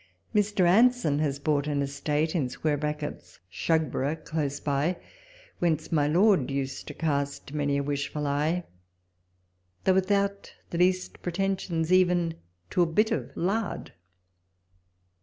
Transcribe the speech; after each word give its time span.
Mr. 0.33 0.65
Anson 0.67 1.19
has 1.19 1.37
bought 1.37 1.67
an 1.67 1.83
estate 1.83 2.31
[Shugborough] 2.33 4.23
close 4.25 4.59
by, 4.59 4.97
whence 5.59 5.91
my 5.91 6.07
Lord 6.07 6.49
used 6.49 6.87
to 6.87 6.95
cast 6.95 7.53
many 7.53 7.77
a 7.77 7.83
wishful 7.83 8.25
eye, 8.25 8.63
though 9.83 9.93
without 9.93 10.55
the 10.71 10.79
least 10.79 11.21
pretensions 11.21 11.91
even 11.93 12.33
to 12.71 12.81
a 12.81 12.87
bit 12.87 13.11
of 13.11 13.29
lard. 13.35 13.93